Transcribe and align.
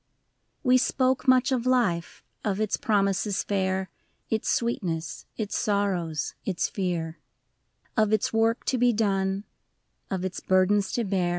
II. 0.01 0.59
We 0.63 0.77
spoke 0.79 1.27
much 1.27 1.51
of 1.51 1.67
life, 1.67 2.23
of 2.43 2.59
its 2.59 2.75
promises 2.75 3.43
fair. 3.43 3.91
Its 4.31 4.49
sweetness, 4.49 5.27
its 5.37 5.55
sorrows, 5.55 6.33
its 6.43 6.67
fear: 6.67 7.19
Of 7.95 8.11
its 8.11 8.33
work 8.33 8.65
to 8.65 8.79
be 8.79 8.93
done, 8.93 9.43
of 10.09 10.25
its 10.25 10.39
burdens 10.39 10.91
to 10.93 11.03
bear. 11.03 11.29